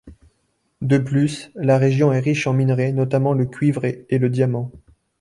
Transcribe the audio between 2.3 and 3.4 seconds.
en minerai notamment